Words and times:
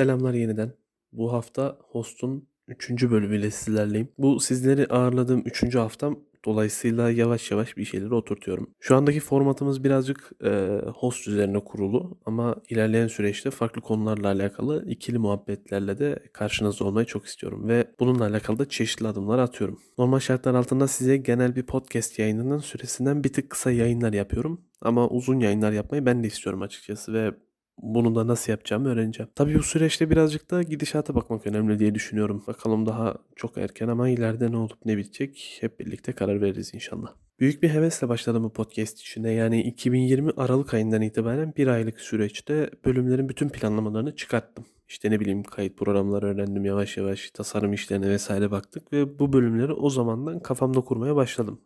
Selamlar 0.00 0.34
yeniden. 0.34 0.72
Bu 1.12 1.32
hafta 1.32 1.78
Host'un 1.80 2.48
3. 2.68 2.90
bölümüyle 2.90 3.50
sizlerleyim. 3.50 4.08
Bu 4.18 4.40
sizleri 4.40 4.86
ağırladığım 4.86 5.42
3. 5.46 5.74
haftam 5.74 6.20
dolayısıyla 6.44 7.10
yavaş 7.10 7.50
yavaş 7.50 7.76
bir 7.76 7.84
şeyleri 7.84 8.14
oturtuyorum. 8.14 8.70
Şu 8.80 8.96
andaki 8.96 9.20
formatımız 9.20 9.84
birazcık 9.84 10.30
e, 10.44 10.80
host 10.96 11.28
üzerine 11.28 11.58
kurulu 11.64 12.18
ama 12.26 12.56
ilerleyen 12.68 13.06
süreçte 13.06 13.50
farklı 13.50 13.80
konularla 13.80 14.28
alakalı 14.28 14.84
ikili 14.86 15.18
muhabbetlerle 15.18 15.98
de 15.98 16.18
karşınızda 16.32 16.84
olmayı 16.84 17.06
çok 17.06 17.26
istiyorum 17.26 17.68
ve 17.68 17.86
bununla 18.00 18.26
alakalı 18.26 18.58
da 18.58 18.68
çeşitli 18.68 19.06
adımlar 19.08 19.38
atıyorum. 19.38 19.80
Normal 19.98 20.18
şartlar 20.18 20.54
altında 20.54 20.88
size 20.88 21.16
genel 21.16 21.56
bir 21.56 21.62
podcast 21.62 22.18
yayınının 22.18 22.58
süresinden 22.58 23.24
bir 23.24 23.32
tık 23.32 23.50
kısa 23.50 23.70
yayınlar 23.70 24.12
yapıyorum 24.12 24.60
ama 24.80 25.08
uzun 25.08 25.40
yayınlar 25.40 25.72
yapmayı 25.72 26.06
ben 26.06 26.22
de 26.24 26.26
istiyorum 26.26 26.62
açıkçası 26.62 27.12
ve 27.12 27.34
bunu 27.82 28.14
da 28.14 28.26
nasıl 28.26 28.52
yapacağımı 28.52 28.88
öğreneceğim. 28.88 29.30
Tabii 29.34 29.58
bu 29.58 29.62
süreçte 29.62 30.10
birazcık 30.10 30.50
da 30.50 30.62
gidişata 30.62 31.14
bakmak 31.14 31.46
önemli 31.46 31.78
diye 31.78 31.94
düşünüyorum. 31.94 32.44
Bakalım 32.46 32.86
daha 32.86 33.14
çok 33.36 33.58
erken 33.58 33.88
ama 33.88 34.08
ileride 34.08 34.52
ne 34.52 34.56
olup 34.56 34.78
ne 34.84 34.96
bitecek 34.96 35.58
hep 35.60 35.80
birlikte 35.80 36.12
karar 36.12 36.40
veririz 36.40 36.74
inşallah. 36.74 37.14
Büyük 37.40 37.62
bir 37.62 37.68
hevesle 37.68 38.08
başladım 38.08 38.44
bu 38.44 38.52
podcast 38.52 39.00
işine. 39.00 39.32
Yani 39.32 39.62
2020 39.62 40.30
Aralık 40.36 40.74
ayından 40.74 41.02
itibaren 41.02 41.54
bir 41.56 41.66
aylık 41.66 42.00
süreçte 42.00 42.70
bölümlerin 42.84 43.28
bütün 43.28 43.48
planlamalarını 43.48 44.16
çıkarttım. 44.16 44.64
İşte 44.88 45.10
ne 45.10 45.20
bileyim 45.20 45.42
kayıt 45.42 45.78
programları 45.78 46.26
öğrendim 46.26 46.64
yavaş 46.64 46.96
yavaş 46.96 47.30
tasarım 47.30 47.72
işlerine 47.72 48.08
vesaire 48.10 48.50
baktık 48.50 48.92
ve 48.92 49.18
bu 49.18 49.32
bölümleri 49.32 49.72
o 49.72 49.90
zamandan 49.90 50.40
kafamda 50.40 50.80
kurmaya 50.80 51.16
başladım 51.16 51.60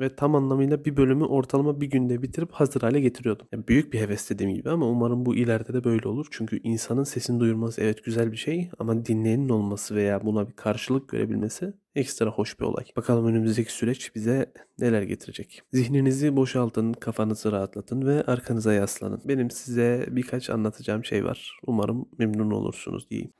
ve 0.00 0.16
tam 0.16 0.34
anlamıyla 0.34 0.84
bir 0.84 0.96
bölümü 0.96 1.24
ortalama 1.24 1.80
bir 1.80 1.86
günde 1.86 2.22
bitirip 2.22 2.52
hazır 2.52 2.80
hale 2.80 3.00
getiriyordum. 3.00 3.46
Yani 3.52 3.68
büyük 3.68 3.92
bir 3.92 4.00
heves 4.00 4.30
dediğim 4.30 4.54
gibi 4.54 4.70
ama 4.70 4.86
umarım 4.86 5.26
bu 5.26 5.36
ileride 5.36 5.74
de 5.74 5.84
böyle 5.84 6.08
olur. 6.08 6.26
Çünkü 6.30 6.60
insanın 6.62 7.04
sesini 7.04 7.40
duyurması 7.40 7.80
evet 7.80 8.04
güzel 8.04 8.32
bir 8.32 8.36
şey 8.36 8.70
ama 8.78 9.06
dinleyenin 9.06 9.48
olması 9.48 9.94
veya 9.94 10.24
buna 10.24 10.48
bir 10.48 10.52
karşılık 10.52 11.08
görebilmesi 11.08 11.74
ekstra 11.94 12.30
hoş 12.30 12.60
bir 12.60 12.64
olay. 12.64 12.84
Bakalım 12.96 13.26
önümüzdeki 13.26 13.72
süreç 13.72 14.14
bize 14.14 14.52
neler 14.78 15.02
getirecek. 15.02 15.62
Zihninizi 15.72 16.36
boşaltın, 16.36 16.92
kafanızı 16.92 17.52
rahatlatın 17.52 18.06
ve 18.06 18.22
arkanıza 18.22 18.72
yaslanın. 18.72 19.20
Benim 19.24 19.50
size 19.50 20.06
birkaç 20.10 20.50
anlatacağım 20.50 21.04
şey 21.04 21.24
var. 21.24 21.60
Umarım 21.66 22.08
memnun 22.18 22.50
olursunuz 22.50 23.10
diyeyim. 23.10 23.32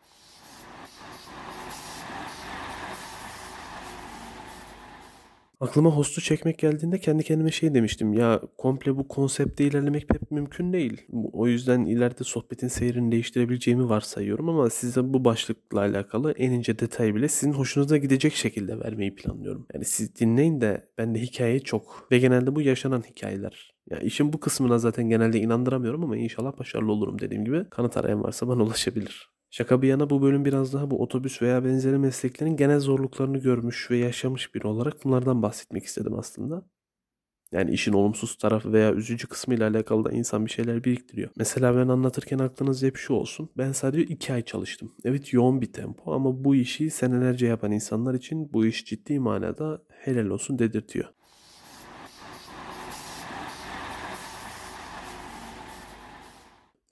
Aklıma 5.62 5.90
hostu 5.90 6.20
çekmek 6.20 6.58
geldiğinde 6.58 6.98
kendi 6.98 7.24
kendime 7.24 7.50
şey 7.50 7.74
demiştim. 7.74 8.12
Ya 8.12 8.40
komple 8.58 8.96
bu 8.96 9.08
konsepte 9.08 9.64
ilerlemek 9.64 10.08
pek 10.08 10.30
mümkün 10.30 10.72
değil. 10.72 11.02
O 11.32 11.46
yüzden 11.46 11.84
ileride 11.84 12.24
sohbetin 12.24 12.68
seyrini 12.68 13.12
değiştirebileceğimi 13.12 13.88
varsayıyorum 13.88 14.48
ama 14.48 14.70
size 14.70 15.12
bu 15.12 15.24
başlıkla 15.24 15.80
alakalı 15.80 16.32
en 16.32 16.50
ince 16.50 16.78
detay 16.78 17.14
bile 17.14 17.28
sizin 17.28 17.52
hoşunuza 17.52 17.96
gidecek 17.96 18.34
şekilde 18.34 18.80
vermeyi 18.80 19.14
planlıyorum. 19.14 19.66
Yani 19.74 19.84
siz 19.84 20.16
dinleyin 20.16 20.60
de 20.60 20.88
bende 20.98 21.20
hikaye 21.20 21.60
çok 21.60 22.08
ve 22.10 22.18
genelde 22.18 22.54
bu 22.54 22.60
yaşanan 22.60 23.02
hikayeler. 23.10 23.74
Ya 23.90 23.98
işin 23.98 24.32
bu 24.32 24.40
kısmına 24.40 24.78
zaten 24.78 25.08
genelde 25.08 25.40
inandıramıyorum 25.40 26.04
ama 26.04 26.16
inşallah 26.16 26.58
başarılı 26.58 26.92
olurum 26.92 27.18
dediğim 27.18 27.44
gibi. 27.44 27.64
Kanıt 27.70 27.96
arayan 27.96 28.22
varsa 28.22 28.48
bana 28.48 28.62
ulaşabilir. 28.62 29.31
Şaka 29.54 29.82
bir 29.82 29.88
yana 29.88 30.10
bu 30.10 30.22
bölüm 30.22 30.44
biraz 30.44 30.72
daha 30.72 30.90
bu 30.90 31.02
otobüs 31.02 31.42
veya 31.42 31.64
benzeri 31.64 31.98
mesleklerin 31.98 32.56
genel 32.56 32.80
zorluklarını 32.80 33.38
görmüş 33.38 33.90
ve 33.90 33.96
yaşamış 33.96 34.54
biri 34.54 34.66
olarak 34.66 35.04
bunlardan 35.04 35.42
bahsetmek 35.42 35.84
istedim 35.84 36.18
aslında. 36.18 36.66
Yani 37.52 37.70
işin 37.70 37.92
olumsuz 37.92 38.38
tarafı 38.38 38.72
veya 38.72 38.94
üzücü 38.94 39.28
kısmı 39.28 39.54
ile 39.54 39.64
alakalı 39.64 40.04
da 40.04 40.12
insan 40.12 40.46
bir 40.46 40.50
şeyler 40.50 40.84
biriktiriyor. 40.84 41.30
Mesela 41.36 41.76
ben 41.76 41.88
anlatırken 41.88 42.38
aklınızda 42.38 42.86
hep 42.86 42.96
şu 42.96 43.14
olsun. 43.14 43.50
Ben 43.56 43.72
sadece 43.72 44.04
iki 44.04 44.32
ay 44.32 44.44
çalıştım. 44.44 44.94
Evet 45.04 45.32
yoğun 45.32 45.60
bir 45.60 45.72
tempo 45.72 46.12
ama 46.14 46.44
bu 46.44 46.54
işi 46.54 46.90
senelerce 46.90 47.46
yapan 47.46 47.72
insanlar 47.72 48.14
için 48.14 48.52
bu 48.52 48.66
iş 48.66 48.84
ciddi 48.84 49.18
manada 49.18 49.82
helal 49.88 50.26
olsun 50.26 50.58
dedirtiyor. 50.58 51.08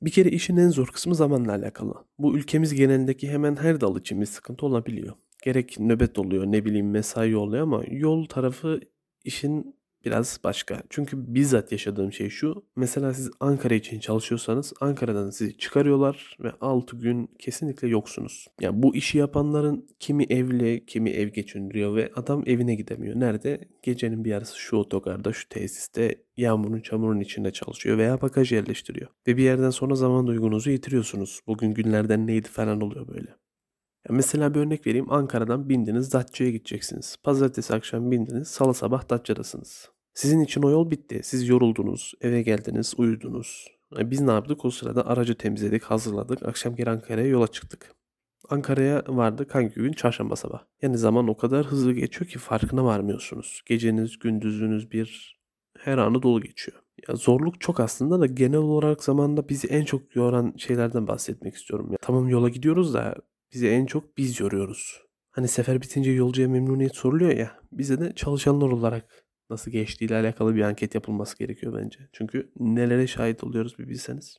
Bir 0.03 0.11
kere 0.11 0.29
işin 0.29 0.57
en 0.57 0.69
zor 0.69 0.87
kısmı 0.87 1.15
zamanla 1.15 1.53
alakalı. 1.53 1.95
Bu 2.19 2.37
ülkemiz 2.37 2.75
genelindeki 2.75 3.31
hemen 3.31 3.57
her 3.57 3.81
dal 3.81 3.99
için 3.99 4.21
bir 4.21 4.27
sıkıntı 4.27 4.67
olabiliyor. 4.67 5.15
Gerek 5.45 5.81
nöbet 5.81 6.19
oluyor, 6.19 6.47
ne 6.47 6.65
bileyim 6.65 6.91
mesai 6.91 7.37
oluyor 7.37 7.63
ama 7.63 7.83
yol 7.91 8.27
tarafı 8.27 8.81
işin 9.25 9.80
biraz 10.05 10.41
başka. 10.45 10.83
Çünkü 10.91 11.35
bizzat 11.35 11.73
yaşadığım 11.73 12.13
şey 12.13 12.29
şu. 12.29 12.65
Mesela 12.77 13.15
siz 13.15 13.31
Ankara 13.41 13.75
için 13.75 14.01
çalışıyorsanız 14.01 14.73
Ankara'dan 14.81 15.31
sizi 15.31 15.59
çıkarıyorlar 15.59 16.37
ve 16.41 16.53
6 16.61 16.97
gün 16.97 17.31
kesinlikle 17.39 17.89
yoksunuz. 17.89 18.47
Yani 18.61 18.83
bu 18.83 18.95
işi 18.95 19.19
yapanların 19.19 19.89
kimi 20.01 20.25
evli, 20.25 20.87
kimi 20.87 21.11
ev 21.11 21.29
geçindiriyor 21.29 21.97
ve 21.97 22.11
adam 22.15 22.43
evine 22.47 22.75
gidemiyor. 22.75 23.21
Nerede? 23.21 23.69
Gecenin 23.83 24.25
bir 24.25 24.31
yarısı 24.31 24.59
şu 24.59 24.77
otogarda, 24.77 25.33
şu 25.33 25.49
tesiste 25.49 26.15
yağmurun 26.37 26.81
çamurun 26.81 27.21
içinde 27.21 27.51
çalışıyor 27.51 27.99
veya 27.99 28.21
bagaj 28.21 28.53
yerleştiriyor. 28.53 29.09
Ve 29.27 29.37
bir 29.37 29.43
yerden 29.43 29.71
sonra 29.71 29.95
zaman 29.95 30.27
duygunuzu 30.27 30.71
yitiriyorsunuz. 30.71 31.41
Bugün 31.47 31.75
günlerden 31.75 32.27
neydi 32.27 32.49
falan 32.49 32.81
oluyor 32.81 33.09
böyle. 33.09 33.40
Mesela 34.11 34.55
bir 34.55 34.61
örnek 34.61 34.87
vereyim. 34.87 35.13
Ankara'dan 35.13 35.69
bindiniz 35.69 36.13
Datça'ya 36.13 36.51
gideceksiniz. 36.51 37.17
Pazartesi 37.23 37.75
akşam 37.75 38.11
bindiniz. 38.11 38.49
Salı 38.49 38.75
sabah 38.75 39.11
Datça'dasınız. 39.11 39.91
Sizin 40.15 40.41
için 40.41 40.63
o 40.63 40.71
yol 40.71 40.91
bitti. 40.91 41.21
Siz 41.25 41.49
yoruldunuz. 41.49 42.15
Eve 42.21 42.43
geldiniz. 42.43 42.95
Uyudunuz. 42.97 43.67
Yani 43.97 44.11
biz 44.11 44.21
ne 44.21 44.33
yaptık? 44.33 44.65
O 44.65 44.71
sırada 44.71 45.07
aracı 45.07 45.35
temizledik, 45.35 45.83
hazırladık. 45.83 46.43
Akşam 46.43 46.77
geri 46.77 46.91
Ankara'ya 46.91 47.27
yola 47.27 47.49
çıktık. 47.49 47.95
Ankara'ya 48.49 49.05
vardık 49.09 49.55
hangi 49.55 49.75
gün? 49.75 49.93
Çarşamba 49.93 50.37
sabah. 50.37 50.63
Yani 50.83 50.99
zaman 50.99 51.29
o 51.29 51.37
kadar 51.37 51.67
hızlı 51.67 51.93
geçiyor 51.93 52.31
ki 52.31 52.39
farkına 52.39 52.85
varmıyorsunuz. 52.85 53.63
Geceniz, 53.67 54.19
gündüzünüz 54.19 54.91
bir 54.91 55.41
her 55.79 55.99
anı 55.99 56.23
dolu 56.23 56.41
geçiyor. 56.41 56.79
Ya 57.09 57.17
zorluk 57.17 57.61
çok 57.61 57.81
aslında 57.81 58.21
da 58.21 58.27
genel 58.27 58.59
olarak 58.59 59.05
zamanda 59.05 59.49
bizi 59.49 59.69
en 59.69 59.85
çok 59.85 60.17
yoran 60.17 60.55
şeylerden 60.57 61.07
bahsetmek 61.07 61.55
istiyorum. 61.55 61.89
Ya 61.91 61.99
tamam 62.03 62.29
yola 62.29 62.49
gidiyoruz 62.49 62.95
da 62.95 63.15
bizi 63.53 63.69
en 63.69 63.87
çok 63.87 64.19
biz 64.19 64.41
yoruyoruz. 64.41 65.03
Hani 65.31 65.49
sefer 65.49 65.83
bitince 65.83 66.11
yolcuya 66.11 66.49
memnuniyet 66.49 66.97
soruluyor 66.97 67.37
ya. 67.37 67.61
Bize 67.73 68.01
de 68.01 68.15
çalışanlar 68.15 68.69
olarak 68.69 69.25
nasıl 69.51 69.71
geçtiğiyle 69.71 70.17
alakalı 70.17 70.55
bir 70.55 70.63
anket 70.63 70.95
yapılması 70.95 71.39
gerekiyor 71.39 71.83
bence. 71.83 72.09
Çünkü 72.13 72.53
nelere 72.57 73.07
şahit 73.07 73.45
oluyoruz 73.45 73.79
bir 73.79 73.89
bilseniz. 73.89 74.37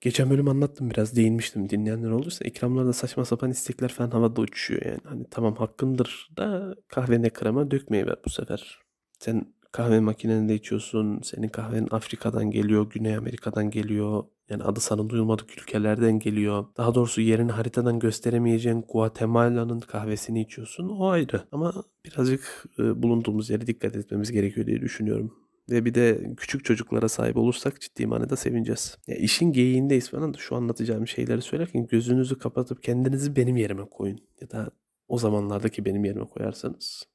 Geçen 0.00 0.30
bölüm 0.30 0.48
anlattım 0.48 0.90
biraz 0.90 1.16
değinmiştim 1.16 1.70
dinleyenler 1.70 2.10
olursa 2.10 2.44
ikramlarda 2.44 2.92
saçma 2.92 3.24
sapan 3.24 3.50
istekler 3.50 3.88
falan 3.88 4.10
havada 4.10 4.40
uçuşuyor 4.40 4.82
yani. 4.86 5.00
Hani 5.04 5.24
tamam 5.30 5.56
hakkındır 5.56 6.28
da 6.36 6.74
kahvene 6.88 7.30
krema 7.30 7.70
dökmeyi 7.70 8.06
ver 8.06 8.16
bu 8.24 8.30
sefer. 8.30 8.78
Sen 9.20 9.53
kahve 9.74 10.00
makinende 10.00 10.54
içiyorsun. 10.54 11.20
Senin 11.22 11.48
kahven 11.48 11.88
Afrika'dan 11.90 12.50
geliyor, 12.50 12.90
Güney 12.90 13.16
Amerika'dan 13.16 13.70
geliyor. 13.70 14.24
Yani 14.50 14.62
adı 14.62 14.80
sana 14.80 15.08
duyulmadık 15.08 15.58
ülkelerden 15.58 16.18
geliyor. 16.18 16.66
Daha 16.76 16.94
doğrusu 16.94 17.20
yerini 17.20 17.52
haritadan 17.52 17.98
gösteremeyeceğin 17.98 18.84
Guatemala'nın 18.92 19.80
kahvesini 19.80 20.40
içiyorsun. 20.40 20.88
O 20.88 21.08
ayrı. 21.08 21.42
Ama 21.52 21.84
birazcık 22.04 22.64
e, 22.78 23.02
bulunduğumuz 23.02 23.50
yere 23.50 23.66
dikkat 23.66 23.96
etmemiz 23.96 24.32
gerekiyor 24.32 24.66
diye 24.66 24.80
düşünüyorum. 24.80 25.34
Ve 25.70 25.84
bir 25.84 25.94
de 25.94 26.34
küçük 26.36 26.64
çocuklara 26.64 27.08
sahip 27.08 27.36
olursak 27.36 27.80
ciddi 27.80 28.06
manada 28.06 28.36
sevineceğiz. 28.36 28.98
Ya 29.06 29.16
işin 29.16 29.52
geyiğindeyiz 29.52 30.10
falan 30.10 30.34
da 30.34 30.38
şu 30.38 30.56
anlatacağım 30.56 31.06
şeyleri 31.06 31.42
söylerken 31.42 31.86
gözünüzü 31.86 32.38
kapatıp 32.38 32.82
kendinizi 32.82 33.36
benim 33.36 33.56
yerime 33.56 33.84
koyun. 33.84 34.20
Ya 34.40 34.50
da 34.50 34.70
o 35.08 35.18
zamanlardaki 35.18 35.84
benim 35.84 36.04
yerime 36.04 36.24
koyarsanız 36.24 37.13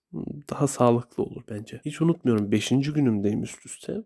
daha 0.50 0.68
sağlıklı 0.68 1.24
olur 1.24 1.42
bence. 1.50 1.82
Hiç 1.86 2.02
unutmuyorum 2.02 2.52
5. 2.52 2.70
günümdeyim 2.70 3.44
üst 3.44 3.66
üste. 3.66 4.04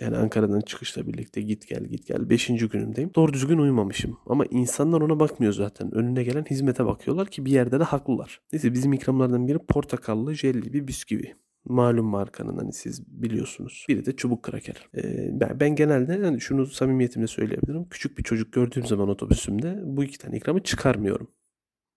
Yani 0.00 0.16
Ankara'dan 0.16 0.60
çıkışla 0.60 1.06
birlikte 1.06 1.42
git 1.42 1.68
gel 1.68 1.84
git 1.84 2.06
gel 2.06 2.30
5. 2.30 2.46
günümdeyim. 2.46 3.10
Doğru 3.14 3.32
düzgün 3.32 3.58
uyumamışım. 3.58 4.18
Ama 4.26 4.46
insanlar 4.46 5.00
ona 5.00 5.20
bakmıyor 5.20 5.52
zaten. 5.52 5.94
Önüne 5.94 6.22
gelen 6.22 6.44
hizmete 6.44 6.86
bakıyorlar 6.86 7.28
ki 7.28 7.44
bir 7.44 7.52
yerde 7.52 7.80
de 7.80 7.84
haklılar. 7.84 8.40
Neyse 8.52 8.72
bizim 8.72 8.92
ikramlardan 8.92 9.48
biri 9.48 9.58
portakallı 9.58 10.34
jelli 10.34 10.72
bir 10.72 10.88
bisküvi. 10.88 11.34
Malum 11.64 12.06
markanın 12.06 12.56
hani 12.56 12.72
siz 12.72 13.22
biliyorsunuz. 13.22 13.84
Biri 13.88 14.06
de 14.06 14.16
çubuk 14.16 14.42
kraker. 14.42 14.88
Ee, 14.96 15.60
ben 15.60 15.74
genelde 15.74 16.12
yani 16.12 16.40
şunu 16.40 16.66
samimiyetimle 16.66 17.26
söyleyebilirim. 17.26 17.88
Küçük 17.88 18.18
bir 18.18 18.22
çocuk 18.22 18.52
gördüğüm 18.52 18.86
zaman 18.86 19.08
otobüsümde 19.08 19.80
bu 19.84 20.04
iki 20.04 20.18
tane 20.18 20.36
ikramı 20.36 20.62
çıkarmıyorum. 20.62 21.28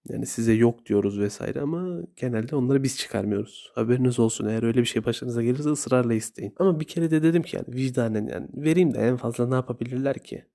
Yani 0.09 0.25
size 0.25 0.53
yok 0.53 0.85
diyoruz 0.85 1.19
vesaire 1.19 1.61
ama 1.61 2.01
genelde 2.15 2.55
onları 2.55 2.83
biz 2.83 2.97
çıkarmıyoruz. 2.97 3.71
Haberiniz 3.75 4.19
olsun 4.19 4.45
eğer 4.45 4.63
öyle 4.63 4.79
bir 4.79 4.85
şey 4.85 5.05
başınıza 5.05 5.43
gelirse 5.43 5.69
ısrarla 5.69 6.13
isteyin. 6.13 6.53
Ama 6.59 6.79
bir 6.79 6.85
kere 6.85 7.11
de 7.11 7.23
dedim 7.23 7.43
ki 7.43 7.55
yani 7.55 7.65
vicdanen 7.75 8.27
yani 8.27 8.47
vereyim 8.53 8.93
de 8.93 8.99
en 8.99 9.17
fazla 9.17 9.47
ne 9.47 9.55
yapabilirler 9.55 10.23
ki? 10.23 10.45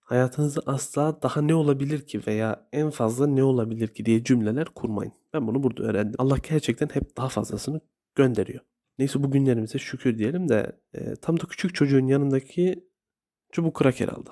Hayatınızda 0.00 0.60
asla 0.66 1.22
daha 1.22 1.42
ne 1.42 1.54
olabilir 1.54 2.06
ki 2.06 2.20
veya 2.26 2.68
en 2.72 2.90
fazla 2.90 3.26
ne 3.26 3.42
olabilir 3.42 3.88
ki 3.88 4.06
diye 4.06 4.24
cümleler 4.24 4.64
kurmayın. 4.64 5.12
Ben 5.34 5.46
bunu 5.46 5.62
burada 5.62 5.82
öğrendim. 5.82 6.14
Allah 6.18 6.36
gerçekten 6.48 6.88
hep 6.92 7.16
daha 7.16 7.28
fazlasını 7.28 7.80
gönderiyor. 8.14 8.60
Neyse 8.98 9.22
bu 9.22 9.30
günlerimize 9.30 9.78
şükür 9.78 10.18
diyelim 10.18 10.48
de 10.48 10.80
e, 10.94 11.16
tam 11.16 11.40
da 11.40 11.46
küçük 11.46 11.74
çocuğun 11.74 12.06
yanındaki 12.06 12.88
çubuk 13.52 13.74
kraker 13.74 14.08
aldı. 14.08 14.30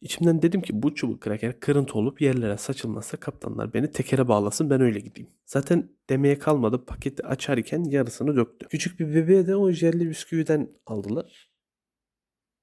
İçimden 0.00 0.42
dedim 0.42 0.62
ki 0.62 0.82
bu 0.82 0.94
çubuk 0.94 1.20
kraker 1.20 1.60
kırıntı 1.60 1.98
olup 1.98 2.20
yerlere 2.20 2.56
saçılmazsa 2.56 3.16
kaptanlar 3.16 3.74
beni 3.74 3.90
tekere 3.90 4.28
bağlasın 4.28 4.70
ben 4.70 4.80
öyle 4.80 5.00
gideyim. 5.00 5.30
Zaten 5.46 5.88
demeye 6.10 6.38
kalmadı 6.38 6.84
paketi 6.84 7.26
açarken 7.26 7.84
yarısını 7.84 8.36
döktü. 8.36 8.68
Küçük 8.68 9.00
bir 9.00 9.14
bebeğe 9.14 9.46
de 9.46 9.56
o 9.56 9.70
jelli 9.70 10.10
bisküviden 10.10 10.68
aldılar. 10.86 11.50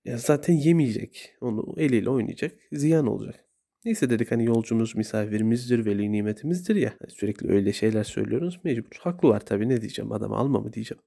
Ya 0.06 0.18
zaten 0.18 0.54
yemeyecek. 0.54 1.36
Onu 1.42 1.76
eliyle 1.78 2.10
oynayacak. 2.10 2.52
Ziyan 2.72 3.08
olacak. 3.08 3.46
Neyse 3.86 4.10
dedik 4.10 4.32
hani 4.32 4.46
yolcumuz 4.46 4.96
misafirimizdir, 4.96 5.86
veli 5.86 6.12
nimetimizdir 6.12 6.76
ya. 6.76 6.94
Hani 7.00 7.12
sürekli 7.12 7.52
öyle 7.52 7.74
şeyler 7.74 8.04
söylüyoruz 8.04 8.60
mecbur. 8.64 8.98
Haklılar 9.00 9.46
tabii 9.46 9.70
ne 9.70 9.82
diyeceğim 9.82 10.12
adama 10.12 10.38
alma 10.38 10.60
mı 10.60 10.74
diyeceğim. 10.74 11.02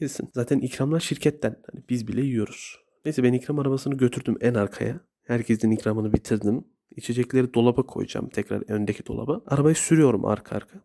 Yesin. 0.00 0.28
Zaten 0.34 0.58
ikramlar 0.58 1.00
şirketten. 1.00 1.56
Hani 1.72 1.84
biz 1.88 2.08
bile 2.08 2.20
yiyoruz. 2.20 2.76
Neyse 3.04 3.22
ben 3.22 3.32
ikram 3.32 3.58
arabasını 3.58 3.96
götürdüm 3.96 4.36
en 4.40 4.54
arkaya. 4.54 5.00
Herkesin 5.22 5.70
ikramını 5.70 6.12
bitirdim. 6.12 6.64
İçecekleri 6.96 7.54
dolaba 7.54 7.82
koyacağım 7.82 8.28
tekrar 8.28 8.70
öndeki 8.70 9.06
dolaba. 9.06 9.40
Arabayı 9.46 9.74
sürüyorum 9.74 10.24
arka 10.24 10.56
arka. 10.56 10.80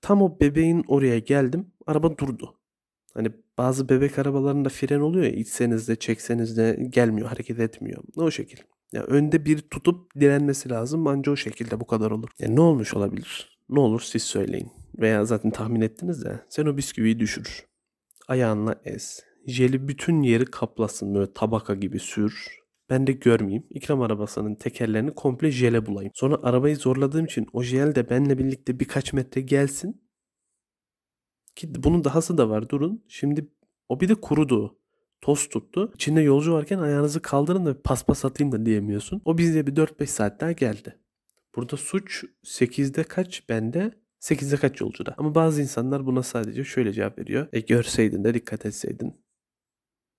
Tam 0.00 0.22
o 0.22 0.40
bebeğin 0.40 0.84
oraya 0.88 1.18
geldim. 1.18 1.66
Araba 1.86 2.18
durdu. 2.18 2.54
Hani 3.14 3.32
bazı 3.58 3.88
bebek 3.88 4.18
arabalarında 4.18 4.68
fren 4.68 5.00
oluyor 5.00 5.24
ya 5.24 5.30
içseniz 5.30 5.88
de 5.88 5.96
çekseniz 5.96 6.56
de 6.56 6.86
gelmiyor 6.88 7.28
hareket 7.28 7.60
etmiyor. 7.60 8.02
O 8.16 8.30
şekil. 8.30 8.58
Ya 8.92 9.02
önde 9.02 9.44
bir 9.44 9.58
tutup 9.58 10.14
direnmesi 10.20 10.70
lazım 10.70 11.06
anca 11.06 11.32
o 11.32 11.36
şekilde 11.36 11.80
bu 11.80 11.86
kadar 11.86 12.10
olur. 12.10 12.28
Ya 12.38 12.48
ne 12.48 12.60
olmuş 12.60 12.94
olabilir? 12.94 13.58
Ne 13.68 13.80
olur 13.80 14.00
siz 14.00 14.22
söyleyin. 14.22 14.70
Veya 14.98 15.24
zaten 15.24 15.50
tahmin 15.50 15.80
ettiniz 15.80 16.24
de 16.24 16.40
sen 16.48 16.66
o 16.66 16.76
bisküviyi 16.76 17.18
düşür. 17.18 17.66
Ayağınla 18.28 18.80
ez. 18.84 19.20
Jeli 19.46 19.88
bütün 19.88 20.22
yeri 20.22 20.44
kaplasın 20.44 21.14
böyle 21.14 21.32
tabaka 21.32 21.74
gibi 21.74 21.98
sür. 21.98 22.60
Ben 22.90 23.06
de 23.06 23.12
görmeyeyim. 23.12 23.66
İkram 23.70 24.02
arabasının 24.02 24.54
tekerlerini 24.54 25.14
komple 25.14 25.50
jele 25.50 25.86
bulayım. 25.86 26.12
Sonra 26.14 26.38
arabayı 26.42 26.76
zorladığım 26.76 27.24
için 27.24 27.46
o 27.52 27.62
jel 27.62 27.94
de 27.94 28.10
benle 28.10 28.38
birlikte 28.38 28.80
birkaç 28.80 29.12
metre 29.12 29.40
gelsin. 29.40 30.02
Ki 31.56 31.74
bunun 31.74 32.04
dahası 32.04 32.38
da 32.38 32.50
var 32.50 32.68
durun. 32.68 33.04
Şimdi 33.08 33.48
o 33.88 34.00
bir 34.00 34.08
de 34.08 34.14
kurudu. 34.14 34.78
Toz 35.20 35.48
tuttu. 35.48 35.92
İçinde 35.94 36.20
yolcu 36.20 36.52
varken 36.52 36.78
ayağınızı 36.78 37.22
kaldırın 37.22 37.66
da 37.66 37.82
paspas 37.82 38.24
atayım 38.24 38.52
da 38.52 38.66
diyemiyorsun. 38.66 39.22
O 39.24 39.38
bizde 39.38 39.66
bir 39.66 39.76
4-5 39.76 40.06
saat 40.06 40.40
daha 40.40 40.52
geldi. 40.52 40.98
Burada 41.56 41.76
suç 41.76 42.24
8'de 42.44 43.04
kaç 43.04 43.48
bende 43.48 43.92
8'de 44.20 44.56
kaç 44.56 44.80
yolcuda. 44.80 45.14
Ama 45.18 45.34
bazı 45.34 45.62
insanlar 45.62 46.06
buna 46.06 46.22
sadece 46.22 46.64
şöyle 46.64 46.92
cevap 46.92 47.18
veriyor. 47.18 47.48
E 47.52 47.60
görseydin 47.60 48.24
de 48.24 48.34
dikkat 48.34 48.66
etseydin. 48.66 49.14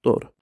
Doğru. 0.06 0.37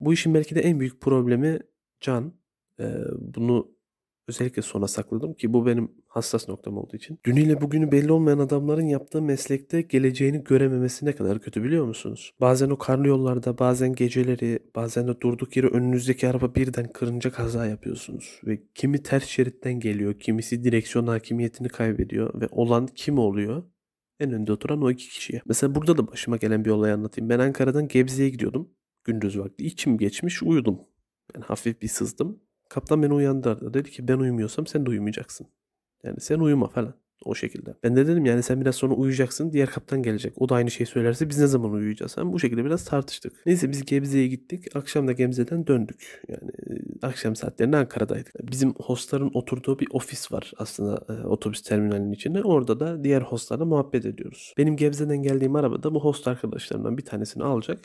Bu 0.00 0.12
işin 0.12 0.34
belki 0.34 0.54
de 0.54 0.60
en 0.60 0.80
büyük 0.80 1.00
problemi 1.00 1.58
can. 2.00 2.32
Ee, 2.80 2.94
bunu 3.18 3.76
özellikle 4.28 4.62
sona 4.62 4.88
sakladım 4.88 5.34
ki 5.34 5.52
bu 5.52 5.66
benim 5.66 5.90
hassas 6.06 6.48
noktam 6.48 6.78
olduğu 6.78 6.96
için. 6.96 7.18
Dünüyle 7.24 7.60
bugünü 7.60 7.92
belli 7.92 8.12
olmayan 8.12 8.38
adamların 8.38 8.86
yaptığı 8.86 9.22
meslekte 9.22 9.82
geleceğini 9.82 10.44
görememesi 10.44 11.06
ne 11.06 11.12
kadar 11.12 11.40
kötü 11.40 11.62
biliyor 11.62 11.86
musunuz? 11.86 12.32
Bazen 12.40 12.70
o 12.70 12.78
karlı 12.78 13.08
yollarda, 13.08 13.58
bazen 13.58 13.92
geceleri, 13.92 14.58
bazen 14.76 15.08
de 15.08 15.20
durduk 15.20 15.56
yere 15.56 15.66
önünüzdeki 15.66 16.28
araba 16.28 16.54
birden 16.54 16.92
kırınca 16.92 17.30
kaza 17.32 17.66
yapıyorsunuz. 17.66 18.40
Ve 18.46 18.62
kimi 18.74 19.02
ters 19.02 19.24
şeritten 19.24 19.80
geliyor, 19.80 20.18
kimisi 20.18 20.64
direksiyon 20.64 21.06
hakimiyetini 21.06 21.68
kaybediyor 21.68 22.40
ve 22.40 22.48
olan 22.50 22.86
kim 22.86 23.18
oluyor? 23.18 23.62
En 24.20 24.32
önde 24.32 24.52
oturan 24.52 24.82
o 24.82 24.90
iki 24.90 25.08
kişiye. 25.08 25.42
Mesela 25.46 25.74
burada 25.74 25.98
da 25.98 26.08
başıma 26.08 26.36
gelen 26.36 26.64
bir 26.64 26.70
olay 26.70 26.92
anlatayım. 26.92 27.30
Ben 27.30 27.38
Ankara'dan 27.38 27.88
Gebze'ye 27.88 28.28
gidiyordum. 28.28 28.70
Gündüz 29.06 29.38
vakti. 29.38 29.64
İçim 29.64 29.98
geçmiş 29.98 30.42
uyudum. 30.42 30.80
Yani 31.34 31.44
hafif 31.44 31.82
bir 31.82 31.88
sızdım. 31.88 32.40
Kaptan 32.68 33.02
beni 33.02 33.12
uyandırdı. 33.12 33.74
Dedi 33.74 33.90
ki 33.90 34.08
ben 34.08 34.18
uyumuyorsam 34.18 34.66
sen 34.66 34.86
de 34.86 34.90
uyumayacaksın. 34.90 35.46
Yani 36.04 36.20
sen 36.20 36.38
uyuma 36.38 36.68
falan. 36.68 36.94
O 37.24 37.34
şekilde. 37.34 37.74
Ben 37.82 37.96
de 37.96 38.06
dedim 38.06 38.24
yani 38.24 38.42
sen 38.42 38.60
biraz 38.60 38.74
sonra 38.74 38.94
uyuyacaksın. 38.94 39.52
Diğer 39.52 39.70
kaptan 39.70 40.02
gelecek. 40.02 40.42
O 40.42 40.48
da 40.48 40.54
aynı 40.54 40.70
şeyi 40.70 40.86
söylerse 40.86 41.28
biz 41.28 41.38
ne 41.38 41.46
zaman 41.46 41.72
uyuyacağız? 41.72 42.14
Yani 42.18 42.32
bu 42.32 42.38
şekilde 42.38 42.64
biraz 42.64 42.84
tartıştık. 42.84 43.32
Neyse 43.46 43.70
biz 43.70 43.84
Gebze'ye 43.84 44.26
gittik. 44.26 44.76
Akşam 44.76 45.08
da 45.08 45.12
Gebze'den 45.12 45.66
döndük. 45.66 46.22
Yani 46.28 46.50
akşam 47.02 47.36
saatlerinde 47.36 47.76
Ankara'daydık. 47.76 48.34
Bizim 48.42 48.74
hostların 48.74 49.30
oturduğu 49.34 49.78
bir 49.78 49.86
ofis 49.90 50.32
var 50.32 50.52
aslında 50.58 51.14
e, 51.14 51.26
otobüs 51.26 51.62
terminalinin 51.62 52.12
içinde. 52.12 52.42
Orada 52.42 52.80
da 52.80 53.04
diğer 53.04 53.22
hostlarla 53.22 53.64
muhabbet 53.64 54.06
ediyoruz. 54.06 54.54
Benim 54.58 54.76
Gebze'den 54.76 55.22
geldiğim 55.22 55.56
arabada 55.56 55.94
bu 55.94 56.04
host 56.04 56.28
arkadaşlarımdan 56.28 56.98
bir 56.98 57.04
tanesini 57.04 57.44
alacak. 57.44 57.80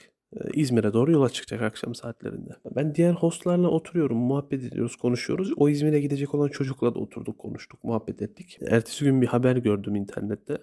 İzmir'e 0.54 0.94
doğru 0.94 1.12
yola 1.12 1.30
çıkacak 1.30 1.62
akşam 1.62 1.96
saatlerinde. 1.96 2.50
Ben 2.76 2.96
diğer 2.96 3.14
hostlarla 3.14 3.68
oturuyorum, 3.68 4.18
muhabbet 4.18 4.64
ediyoruz, 4.64 4.96
konuşuyoruz. 4.96 5.54
O 5.58 5.70
İzmir'e 5.70 6.00
gidecek 6.00 6.36
olan 6.36 6.48
çocukla 6.48 6.96
da 6.96 7.00
oturduk, 7.00 7.40
konuştuk, 7.40 7.84
muhabbet 7.84 8.22
ettik. 8.22 8.58
Ertesi 8.62 9.06
gün 9.06 9.22
bir 9.22 9.28
haber 9.28 9.56
gördüm 9.56 9.96
internette. 9.96 10.62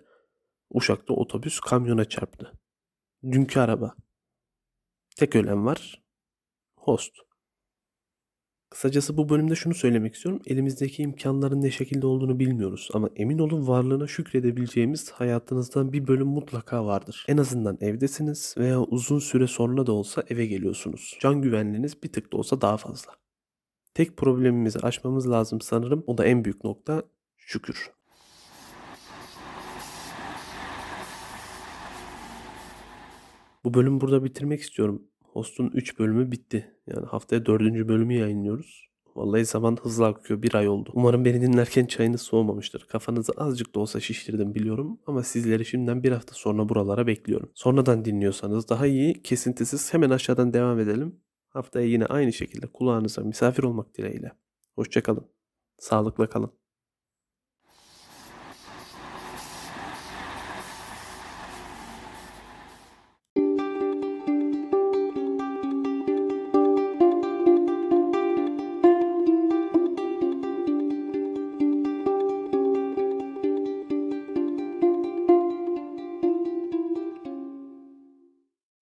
Uşak'ta 0.71 1.15
otobüs 1.15 1.61
kamyona 1.61 2.05
çarptı. 2.05 2.53
Dünkü 3.25 3.61
araba. 3.61 3.95
Tek 5.17 5.37
ölen 5.37 5.67
var. 5.67 6.03
Host. 6.77 7.28
Kısacası 8.71 9.17
bu 9.17 9.29
bölümde 9.29 9.55
şunu 9.55 9.75
söylemek 9.75 10.15
istiyorum. 10.15 10.43
Elimizdeki 10.47 11.03
imkanların 11.03 11.63
ne 11.63 11.71
şekilde 11.71 12.07
olduğunu 12.07 12.39
bilmiyoruz 12.39 12.89
ama 12.95 13.09
emin 13.17 13.39
olun 13.39 13.69
varlığına 13.69 14.07
şükredebileceğimiz 14.07 15.11
hayatınızdan 15.11 15.93
bir 15.93 16.07
bölüm 16.07 16.27
mutlaka 16.27 16.87
vardır. 16.87 17.25
En 17.29 17.37
azından 17.37 17.79
evdesiniz 17.81 18.55
veya 18.59 18.81
uzun 18.81 19.19
süre 19.19 19.47
sonra 19.47 19.87
da 19.87 19.93
olsa 19.93 20.23
eve 20.29 20.47
geliyorsunuz. 20.47 21.19
Can 21.21 21.43
güvenliğiniz 21.43 22.03
bir 22.03 22.13
tık 22.13 22.33
da 22.33 22.37
olsa 22.37 22.61
daha 22.61 22.77
fazla. 22.77 23.13
Tek 23.95 24.17
problemimizi 24.17 24.79
aşmamız 24.79 25.31
lazım 25.31 25.61
sanırım. 25.61 26.05
O 26.07 26.19
da 26.19 26.25
en 26.25 26.45
büyük 26.45 26.65
nokta 26.65 27.03
şükür. 27.37 27.91
Bu 33.65 33.75
bölümü 33.75 34.01
burada 34.01 34.25
bitirmek 34.25 34.61
istiyorum. 34.61 35.03
Host'un 35.33 35.71
3 35.75 35.99
bölümü 35.99 36.33
bitti. 36.33 36.75
Yani 36.87 37.07
haftaya 37.07 37.47
4. 37.47 37.89
bölümü 37.89 38.15
yayınlıyoruz. 38.15 38.89
Vallahi 39.17 39.45
zaman 39.45 39.79
hızlı 39.83 40.07
akıyor. 40.07 40.43
Bir 40.43 40.55
ay 40.55 40.69
oldu. 40.69 40.91
Umarım 40.95 41.25
beni 41.25 41.41
dinlerken 41.41 41.87
çayınız 41.87 42.23
soğumamıştır. 42.23 42.87
Kafanızı 42.89 43.33
azıcık 43.37 43.75
da 43.75 43.81
olsa 43.81 44.01
şiştirdim 44.01 44.55
biliyorum. 44.55 44.99
Ama 45.07 45.23
sizleri 45.23 45.65
şimdiden 45.65 46.03
bir 46.03 46.13
hafta 46.13 46.35
sonra 46.35 46.69
buralara 46.69 47.07
bekliyorum. 47.07 47.51
Sonradan 47.55 48.05
dinliyorsanız 48.05 48.69
daha 48.69 48.87
iyi 48.87 49.23
kesintisiz 49.23 49.95
hemen 49.95 50.11
aşağıdan 50.11 50.53
devam 50.53 50.81
edelim. 50.81 51.21
Haftaya 51.49 51.87
yine 51.87 52.07
aynı 52.07 52.33
şekilde 52.33 52.67
kulağınıza 52.67 53.23
misafir 53.23 53.63
olmak 53.63 53.95
dileğiyle. 53.95 54.33
Hoşçakalın. 54.75 55.27
Sağlıkla 55.79 56.29
kalın. 56.29 56.58